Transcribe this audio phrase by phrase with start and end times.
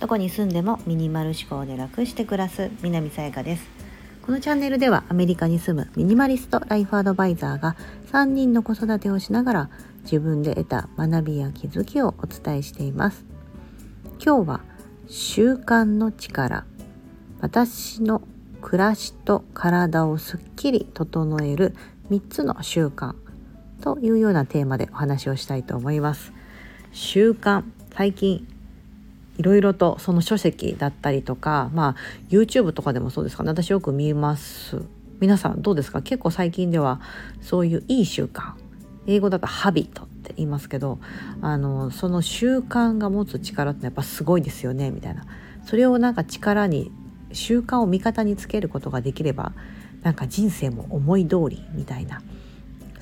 [0.00, 3.68] どこに住んでもミニマル思考で楽して暮らす南さやかです。
[4.22, 7.76] このチャンネルではアメリカに住むミニマリストライフアドバイザーが
[8.12, 9.70] 3人の子育てをしながら
[10.02, 13.24] 自分で得た学びや気づきをお伝えしています。
[14.24, 14.60] 今日は
[15.08, 16.64] 習慣の力
[17.40, 18.22] 私の
[18.60, 21.74] 暮らしと体をすっきり整える
[22.10, 23.14] 3つの習慣。
[23.80, 26.32] というようなテーマでお話をしたいと思います。
[26.92, 27.64] 習慣。
[27.94, 28.46] 最近
[29.38, 31.96] いろいろとその書籍だったりとかまあ
[32.28, 33.50] YouTube とかでもそうですかね。
[33.50, 34.82] 私よく見ます。
[35.18, 36.02] 皆さんどうですか？
[36.02, 37.00] 結構最近では
[37.40, 38.52] そういういい習慣。
[39.06, 40.98] 英語だとハビットって言いますけど
[41.40, 44.90] あのその習慣が持つ力ってやっぱすごいですよね。
[44.90, 45.24] みたいな。
[45.64, 46.92] それをなんか力に
[47.32, 49.52] 習慣を味方につけることができれば
[50.02, 52.22] なんか人生も思い通りみたいな。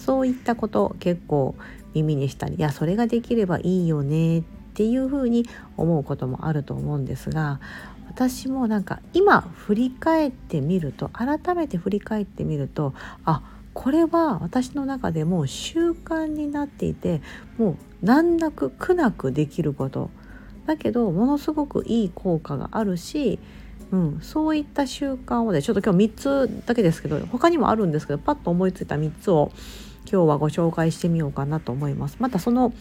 [0.08, 1.54] そういったこと結構
[1.92, 5.44] 耳にしたりいやそれができればいいよねっていうふうに
[5.76, 7.60] 思うこともあると思うんですが
[8.08, 12.94] 私もなんか今振り返ってみると改めて振り返ってみると
[13.26, 13.42] あ
[13.74, 17.20] これは私の中でも習慣になっていて
[17.58, 20.08] もう難なく苦なくできること。
[20.66, 23.38] だけどものすごくいい効果があるし、
[23.90, 29.50] うん、そういった習慣をねちょっと今日3つだけですけど他にもあるんですけどパッと思いついた3つを
[30.10, 32.16] 今日はご紹介してみようかなと思います。
[32.18, 32.72] またその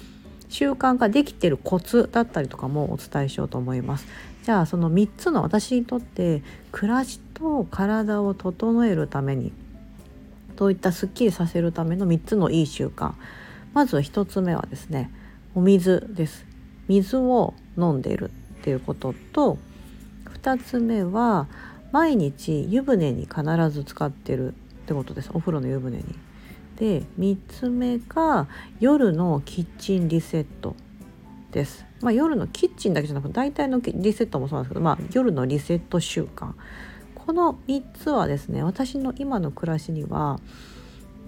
[0.47, 4.08] 習慣ができてるコツだったりとかもお伝えしようと思います。
[4.44, 9.52] じゃあその3つの私にとって暮らしと体を整えるために
[10.58, 13.11] そういったすっきりさせるための3つのいい習慣
[13.73, 15.12] まず1つ目はですね
[15.53, 16.45] お水です
[16.88, 19.58] 水を飲んでいるっていうことと
[20.44, 21.47] 2つ目は
[21.91, 24.56] 毎日湯船に必ず使ってるっ
[24.88, 26.27] てことですお風呂の湯船に。
[26.78, 28.47] で3つ目が
[28.80, 30.75] 夜のキッチンリセット
[31.52, 31.86] です。
[32.02, 36.53] まあ、夜のキッチンだけじゃなくて大体のリセットもそうなんですけど、まあ、夜のリセット習慣
[37.16, 40.40] この3つはですね私の今の暮らしには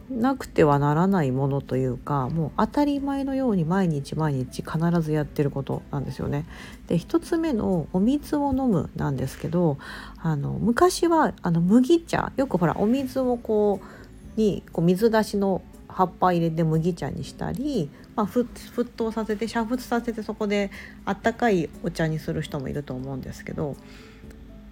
[0.10, 6.46] なくてはならないものというかもう当たり前のように毎日毎日必ずやってることなんですよね。
[6.88, 9.78] で1つ目のお水を飲むなんですけど
[10.18, 13.99] あの昔はあの麦茶よくほらお水をこう
[14.40, 18.46] にこう水出しの葉っぱ入れて麦茶にしたり、まあ、沸
[18.86, 20.72] 騰させて煮沸させてそこで
[21.04, 23.76] あったかいお茶にする人もいると思うんですけど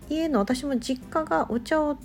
[0.09, 1.97] 家の私も実家がお茶を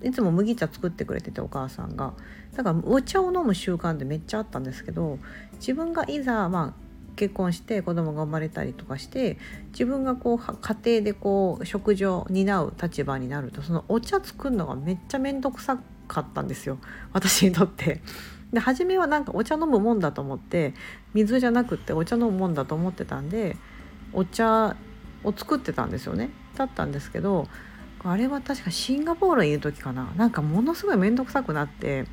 [0.00, 2.14] いつも麦茶作ってくれててお母さんが。
[2.54, 5.18] だからお茶を飲む習慣ってめっちゃあったんですけど
[5.60, 9.38] 自分がいざまあ結婚して子供が生まれたりとかして
[9.72, 16.78] 自分がこう家庭でこう食事を担う立場になるとそのお茶作るのがめっちゃ面倒くさかったんですよ
[17.12, 18.00] 私にとって。
[18.52, 20.72] で初めはなんかお茶飲むもんだと思って
[21.12, 23.58] 水じゃなくってお茶飲むもんだと思ってたんで
[24.14, 24.74] お茶
[25.22, 26.30] を作ってたんですよね。
[26.56, 27.46] だったんですけど
[28.04, 32.06] あれは確かシンガポールにいる時かななんかものすごい面倒くさくなって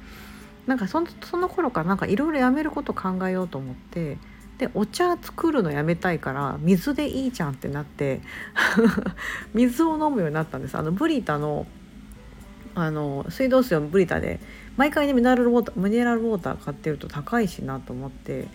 [0.67, 4.17] なんかそのその頃からなんかいろいろやめること考えようと思って
[4.57, 8.22] でお茶作るのやめたいから水でいいじゃんってなって
[9.53, 11.67] 水を飲むようになったんですあのブリタの
[12.75, 14.40] あの水道水をブリタで
[14.78, 18.47] 毎回ねミネラルウォーターミネラルウォーター買ってると高いしなと思って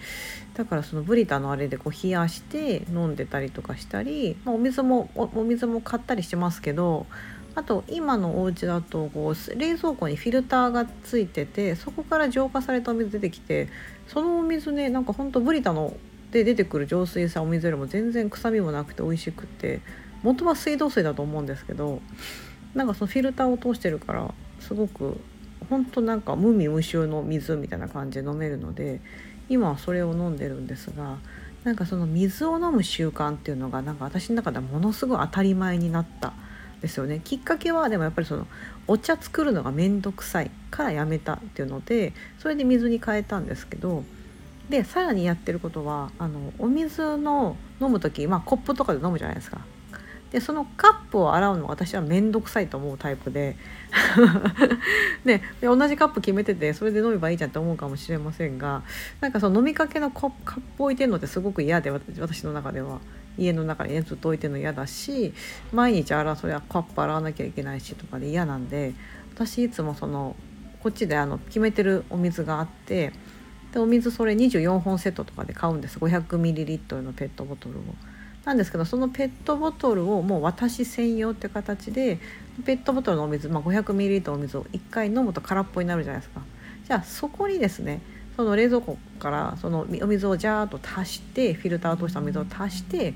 [0.54, 7.06] だからそのブリタのあれでこう冷やして飲んでたりとかしたり、まあ、お水もお水も買ったりしてますけど
[7.54, 13.68] あと今のお家だとこう冷蔵庫にフィルターがついててそこから浄化されたお水出てきて
[14.06, 15.94] そのお水ねなんかほんとブリタの
[16.30, 19.80] で出てくる浄水さお水よりも全然臭みもなくて美味しくて
[20.22, 22.00] 元は水道水だと思うんですけど
[22.74, 25.20] なんかそのフィルターを通してるからすごく
[25.68, 29.00] ほんとなんか無味無臭の水みたいな感じで飲めるので
[29.48, 31.18] 今はそれを飲んでるんですが
[31.64, 36.32] なんかその水を飲む習慣っていうのがなんか私の中ではものすごい当たり前になった
[36.80, 37.20] ですよね。
[37.22, 38.46] きっかけはでもやっぱりその
[38.86, 44.02] お茶作るのが面倒くさいからやめたっていうのでそれで水に変えたんですけど
[44.70, 49.60] でさらにやってることはあのお水の飲む時、まあ、コップとかで飲むじゃないですか。
[50.30, 53.56] でそのカップを洗うの私は面倒くさいと思うタイプで。
[55.24, 58.82] で同じカップ決めててそれで飲めばいいじゃんって思うかもしれませんが
[59.20, 60.30] なんかその飲みかけのカッ
[60.76, 63.00] プ置いてるのってすごく嫌で私の中では。
[63.38, 65.32] 家の中にねずっと置いてるの嫌だし
[65.72, 68.92] 毎日洗うそれはカップ洗わなきゃいけないしとかで嫌なんで
[69.34, 70.36] 私いつもその
[70.82, 73.12] こっちであの決めてるお水があって
[73.72, 75.98] でお水それ24本セットとかで買うんです。
[75.98, 77.82] 500ml のペットボトルを。
[78.50, 82.18] なんですけどそのペットボトルをもう私専用って形で
[82.66, 86.42] ペットボトルのお水、まあ、500ml のお水を1回飲むと空っぽになるじゃないですか。
[86.84, 88.02] じゃあそこにですね
[88.36, 93.14] その冷蔵庫からそのお水をジャーッと足してフィルターを通したお水を足して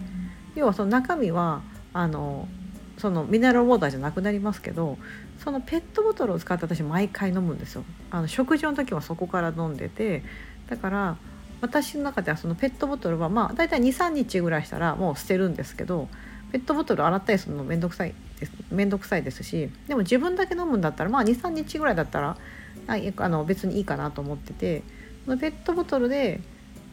[0.54, 2.46] 要はその中身はあの
[2.98, 4.98] そのミネラルウォーターじゃなくなりますけど
[5.42, 7.82] そのペットボトルを使って私毎回飲むんですよ。
[8.12, 10.22] あの食事の時はそこから飲んでて
[10.70, 11.16] だから
[11.64, 16.08] 私の中ではそのペットボトルはまあ大体23日ぐらいしたらもう捨てるんですけど
[16.52, 18.52] ペットボトル洗ったりするの面倒くさいです。
[18.70, 22.36] 面倒くさいですしでも自分だけ飲むんだったらまあ23日ぐらいだったら
[22.86, 24.82] あの別にいいかなと思ってて
[25.24, 26.42] そのペットボトルで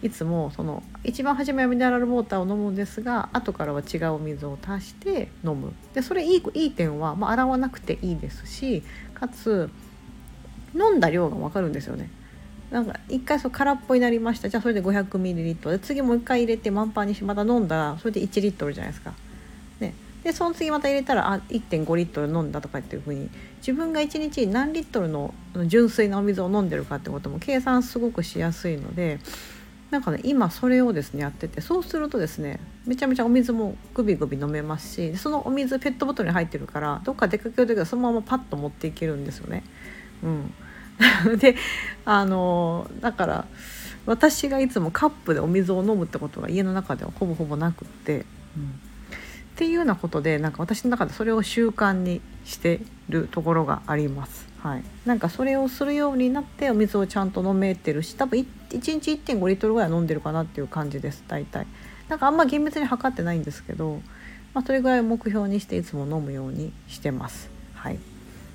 [0.01, 5.73] いつもその一番初めはミネラルウォーターを飲むんですが後からは違うお水を足して飲む。
[5.93, 8.83] でそれいいいい点は、まあ、洗わなくていいですし
[9.13, 9.69] かつ
[10.73, 12.09] 飲んだ量が分かるんですよね。
[12.71, 19.13] なんか一回そう空っぽになりましたじゃあそれで 500ml で次もう一回入れて満杯にしてまた飲んだらそれで1リットルじゃないですか。
[19.81, 25.33] ね、でその次また入れたらあ1.5リットル飲んだとかっていうふうに自分が1日何リットルの
[25.65, 29.19] 純粋なお水を飲んでるかってことも計算すごくしやすいので
[29.89, 39.63] なんかね今それをですねやっててそうするとですねめちゃめちゃお水もグビグビ飲めますしそのお水ペットボトルに入ってるからどっか出かける時はそのままパッと持っていけるんですよね。
[40.23, 40.53] うん
[41.39, 41.55] で
[42.05, 43.45] あのだから
[44.05, 48.25] 私がいつもカップでお水を飲むってことが家の中ではほぼほぼなくって、うん、っ
[49.55, 54.49] ていうようなことでなんか私の中でそれを習慣にしてるところがあります。
[54.61, 61.65] はい、なんかそれをするようになってお水をちゃんと飲めてるし多分 1, 1日1.5リットルぐらい飲んでるかなっていう感じです大体。
[62.09, 64.01] なんかあんま厳密に測ってないんですけど、
[64.53, 67.49] まあ、それぐらい目標にしていつも飲むようにしてます。
[67.73, 68.10] はい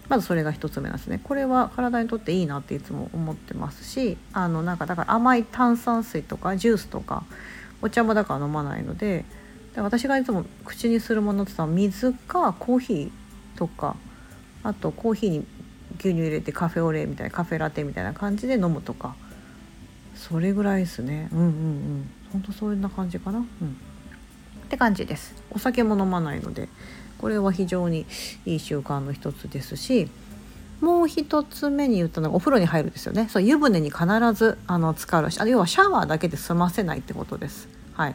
[0.08, 1.20] まずそれが1つ目ですね。
[1.22, 7.24] これは体にとっていいなっていつも思ってますしあのなんかだから甘い炭酸水とかジュースとか
[7.82, 9.24] お茶もだから飲まないので
[9.74, 13.10] で私がいつも口にするものってさ水かコーヒー
[13.58, 13.96] とか
[14.62, 15.46] あとコーヒーに
[15.98, 19.14] 牛乳入れてカフェオレみたいなカフェラテみたいな感じで飲むとか。
[20.16, 21.28] それぐらいですね。
[21.32, 22.10] うんうんうん。
[22.32, 23.38] ほんとそんな感じかな。
[23.38, 23.44] うん。
[23.44, 23.46] っ
[24.68, 25.34] て感じです。
[25.50, 26.68] お酒も飲まないので。
[27.18, 28.06] これは非常に
[28.44, 30.08] いい習慣の一つですし
[30.80, 33.28] もう一つ目に言ったのがお風呂に入るですよね。
[33.30, 34.04] そう湯船に必
[34.34, 37.68] ずあの浸かるしあ要はシャワーだけで済ませないってことです。
[37.94, 38.14] はい。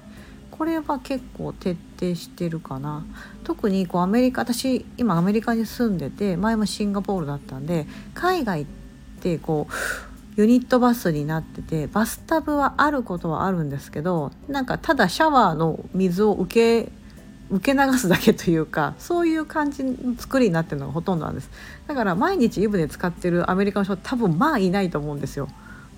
[0.52, 3.04] これは結構徹底してるかな。
[3.44, 8.66] 特にこうアメリカ私今アメリカに住んでて前もシンガポールだったんで海外っ
[9.22, 9.74] てこう
[10.40, 16.92] ユニットバスになっててバスタブはあることはあるんですけどなんかただシャワーの水を受け
[17.52, 21.50] 受け流すだけというかそういう感じの作りになってるのがほとんどなんです
[21.88, 25.48] だから毎日湯船使ってるアメリカの人多分まあいないと思うんですよ。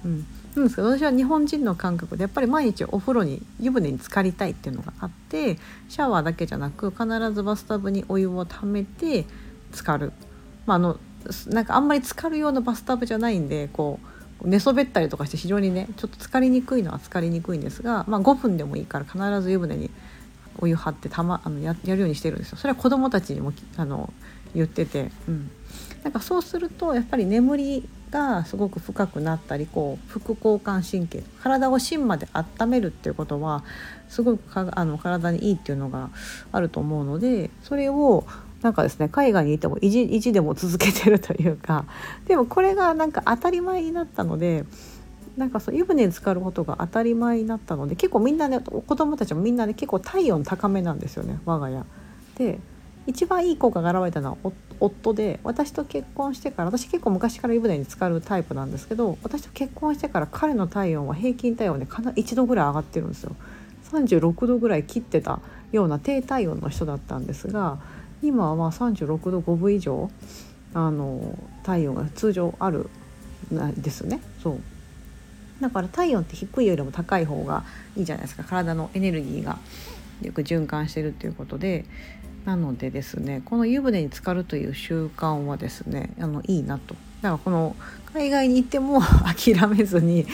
[0.03, 5.57] うんなんですけど私は日本人の感覚でやっぱり毎日お風呂に湯船に浸かりたいっていうのがあって
[5.89, 9.25] シャワーだけじゃなく必ずバスタブにお湯をためて
[9.71, 10.11] 浸かる。
[10.65, 10.99] まあ、あの
[11.47, 13.99] なんかあんまり浸かるようなバスタブじゃないんでこ
[14.41, 19.89] う寝そべったりとかして非常にねちょっと浸かりにくいのは浸かりにくいんですが、まあ、5分でもいいから必ず湯船に
[20.63, 22.57] お湯張ってたまあのややるようにしてるんですよ。
[22.57, 24.13] それは子どもたちにもあの
[24.55, 25.51] 言ってて、うん、
[26.03, 33.63] なんかそうするとやっぱり眠りがすごく深くなったりこう副交感神経体を芯まで温めるっていうことは
[34.07, 36.11] すごくかあの体にいいっていうのが
[36.51, 38.25] あると思うのでそれを
[38.61, 41.85] なんかですね海外にいても意地意地でも続けてるというか。
[42.27, 44.63] でもこれがなんか当たり前になったので
[45.37, 51.83] なんかそう湯船に浸かることが当たり前になったので結構みんなね子供たちもみんなね結構体温高めなんですよね我が家。
[52.37, 52.59] で
[53.05, 63.35] 一番いい効果が現れたのは夫で私と結婚してから私結構昔から湯船に浸かるタイプなんですけど私と結婚してから彼の体温は平均体温でかな1度ぐらい上がってるんですよ。
[63.91, 65.39] 36度ぐらい切ってた
[65.71, 67.77] ような低体温の人だったんですが
[68.23, 70.09] 今はまあ36度5分以上
[70.73, 72.89] あの体温が通常ある
[73.53, 74.21] んですね。
[74.41, 74.59] そう
[75.61, 77.63] だから体温って低いよりも高い方が
[77.95, 78.43] いいじゃないですか。
[78.43, 79.57] 体のエネルギーが
[80.21, 81.85] よく循環してるっていうことで。
[82.45, 86.95] なのでですねこの湯船に浸かるという習慣はですねあのいいなと。
[87.21, 87.75] だからこの
[88.13, 90.25] 海外に行っても 諦めずに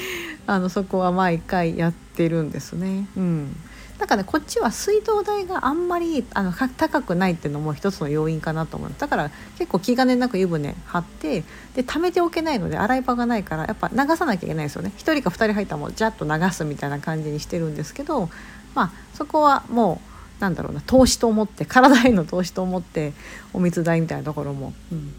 [0.47, 3.07] あのそこは毎回やってるんですね。
[3.15, 3.55] うん。
[3.99, 8.91] なんかねこっちは水道代があんまりあの高くないっていうのも一つの要因かなと思う。
[8.97, 11.43] だから結構気兼ねなく湯船張って
[11.75, 14.93] で溜めておけないので洗い場がないからやっぱ流さなきゃいけないですよね。
[14.97, 18.29] 1人か2人入ったらもうジャッと流すみたいな感じにしてるんですけど
[18.73, 20.01] まあそこはも
[20.39, 23.11] うなんだろうな投資と思って体への投資と思って
[23.51, 25.13] お水代みたいなところも、うん、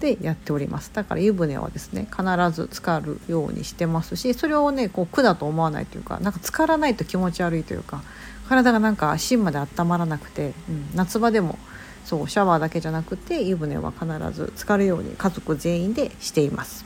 [0.00, 8.02] でやっておりますだから湯船はですね必ず浸かるようにしてますしそれをねこう苦だと思わないというかなんか浸からないと気持ち悪いというか
[8.48, 11.58] 体がなんか芯まで温まらなくて、うん、夏場でも
[12.04, 16.84] そうシャワーだけじゃなくて湯船は必ず浸かるように家族全員でしています。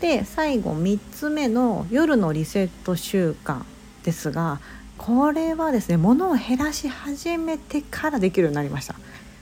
[0.00, 3.62] で最後3つ目の夜のリセット習慣
[4.04, 4.60] ですが
[4.98, 8.94] これはですね物を減らし始めてからできるようになりました。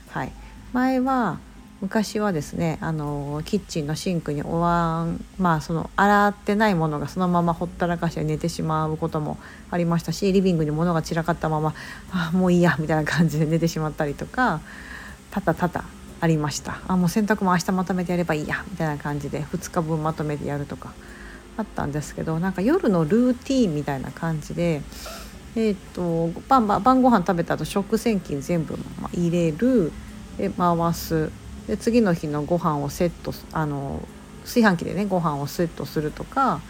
[0.09, 0.31] はい、
[0.71, 1.39] 前は
[1.85, 9.37] 昔はですねあのキッチンのシンクにお椀まあその洗ってないものがそのままほったらかして寝てしまうことも
[9.69, 11.75] ありましたしリビングに物が散らかったまま
[12.11, 14.61] あもういいやみたいな感じで寝てしまったりとか
[15.29, 15.85] たたたた
[16.21, 20.91] ありましたあもう洗濯も明日まとめてやればいいやみたいな感じで2日分まとめてやるとか
[21.55, 24.81] あったんですけどなんか夜のルーティンみたいな感じで。
[25.57, 28.77] えーと、晩晩ご飯食べた後食洗機全部
[29.13, 29.93] 入れる
[30.37, 31.31] で回す
[31.67, 34.01] で次の日のご飯をセットあの
[34.43, 36.61] 炊飯器でねご飯をセットするとか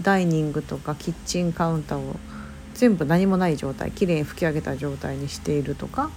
[0.00, 2.16] ダイニングとかキッチンカウンターを
[2.74, 6.10] 全部何もない状態きれいに拭き上げた状態にしているとか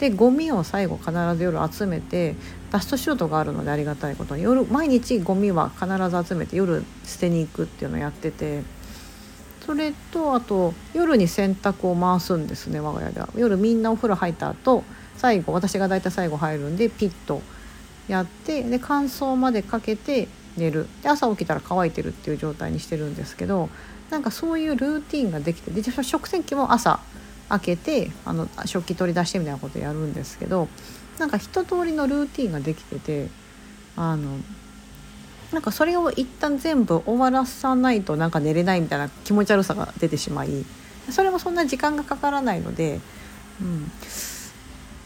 [0.00, 2.34] でゴミを最後必ず夜集めて
[2.70, 8.62] ダストシュートがあるのでありがたいことに夜毎日ゴミは必ず集めて夜捨てに行くっていうのをやってて
[9.64, 13.28] それとあと夜に洗濯を回すんですね我が家では。
[13.36, 14.82] 夜みんなお風呂入った後
[15.16, 17.42] 最後私が大体最後入るんでピッと
[18.10, 20.88] やってで乾燥までかけて寝る。
[21.02, 23.68] で朝起きたら乾いてるっていう状態にしてるんですけど
[24.10, 27.00] なんかそういうルーティンができてで食洗機も朝
[27.48, 30.68] 開けてあの食器取り出してみたいなことやるんですけど
[31.18, 33.28] なんか一通りのルーティンができてて
[33.96, 34.38] あの
[35.52, 40.64] なんかそれを一旦全部終わらさないとなんか寝れないみたいな気持ち悪さが出てしまい
[41.10, 43.00] それもそんな時間がかからないので、
[43.60, 43.90] うん、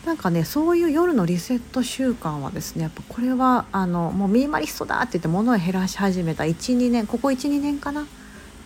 [0.05, 8.07] なんかねそういう夜のリセット習慣はですねやっぱこれはあのもうミニマリストだって言って物を減らし始めた12年ここ12年かな？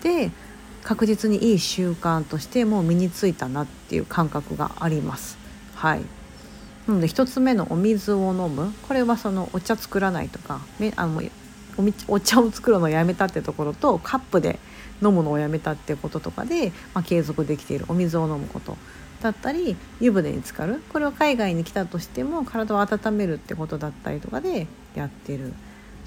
[0.02, 0.32] で
[0.82, 5.38] 確実にいい習慣としてもう身についたなっていう感覚があります。
[5.74, 6.00] はい。
[6.86, 8.72] なので1つ目のお水を飲む。
[8.88, 10.60] これはそのお茶作らないとか、
[10.96, 11.22] あの
[12.08, 14.58] お茶を作るのをやめたってところとカップで
[15.02, 18.76] 飲むのをやめたってこととかで、まあ、継続できているお水を飲むこと。
[19.22, 20.82] だったり湯船に浸かる。
[20.92, 25.52] これは海外に来たとしても体を温めるってことだったりとかでやってる。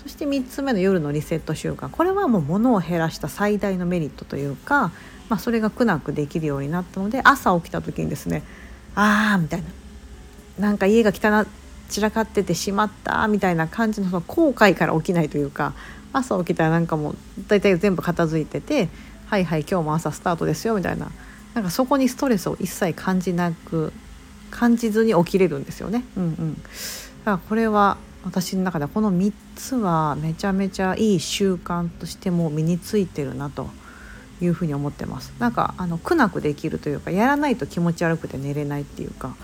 [0.01, 1.89] そして3つ目の夜のリセット習慣。
[1.89, 4.91] これはもう物を減らした最大のメリットというか、
[5.29, 8.43] まあ、それが苦なくできるようになったので朝起きた時にですね
[8.95, 9.67] あーみたいな。
[10.59, 11.45] なんか家が汚
[11.89, 15.73] 散らかっててしまったみたいな感じのその後悔から起きないというか
[16.13, 17.15] 朝起きたらなんかもう
[17.47, 18.89] 大体全部片付いてて
[19.27, 21.11] 「はいはい今日も朝スタートですよ」みたいな。
[21.53, 23.91] なんかそこにストレスを一切感じなく
[24.49, 26.03] 感じずに起きれるんですよね。
[26.15, 26.71] うんうん、だか
[27.25, 33.69] らこれは私の中ではこの3つはめちゃめちゃいい習慣としても身についてるなと
[34.41, 35.33] いうふうに思ってます。
[35.39, 39.35] なんかあの苦なくできるというかやらないと気持ち悪くて寝れないっていうか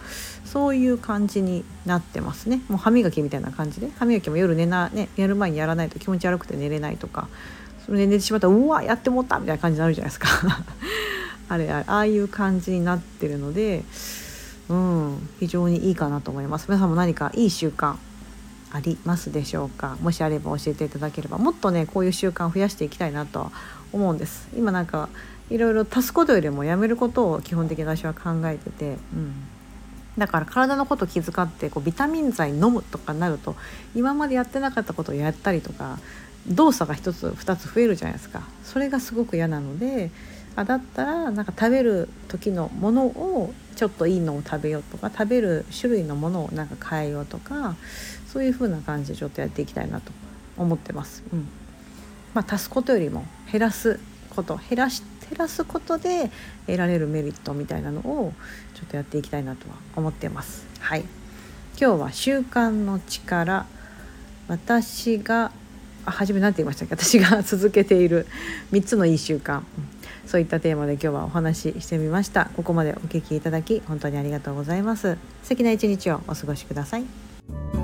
[0.45, 2.61] そういう感じになってますね。
[2.67, 7.27] もう歯磨きみたいな感じで歯磨きも夜寝なねやる前にやらないと気持ち悪くて寝れないとか
[7.85, 10.27] それで寝てしまったらうわやってもったみたいな感じになるじゃないですか。
[11.49, 13.83] あれああいう感じになってるので、
[14.69, 16.65] うん、非常にいいかなと思います。
[16.67, 17.95] 皆さんも何かいい習慣
[18.71, 19.97] ありますでしょうか？
[20.01, 21.37] もしあれば教えていただければ。
[21.37, 23.51] もっとねこういう習慣を増やしていきたいなと
[23.93, 24.49] 思うんです。
[24.57, 25.09] 今なんか
[25.49, 29.33] いろいろ足すことよりもやめることを基本的に私は考えてて、うん、
[30.17, 33.55] だから体のこと気遣ってこうビタミン剤飲むとかなると
[33.95, 35.99] 今までやってなかったことをやったりとか
[36.49, 38.41] 動作が1つ2つ増えるじゃないですか。
[38.65, 40.11] それがすごく嫌なので
[40.57, 47.75] あだったらなんか食べる時のものをちょっといいのを食べようとか食べる種類のものをなんか変えようとか
[48.27, 50.11] そういう風な感じでちょっとやっていきたいなと
[50.57, 51.23] 思ってます。
[51.31, 51.47] うん。
[52.33, 53.99] まあ、足すことよりも減らす
[54.35, 56.31] こと減らし減らすことで
[56.65, 58.33] 得られるメリットみたいなのを
[58.73, 60.65] ちょっとやっていきたいなとは思ってます。
[60.79, 61.01] はい。
[61.79, 63.67] 今日は習慣の力。
[64.47, 65.51] 私が
[66.05, 66.95] あ初め何て言いましたっけ？
[66.95, 68.25] 私が続けている
[68.71, 69.61] 3つのいい習慣、
[70.27, 72.51] そういったテーマで今日はお話ししてみました。
[72.55, 75.17] ここまでお聞きいただき本当にありがとうございます。
[75.43, 77.76] 素敵な一日をお過ごしください。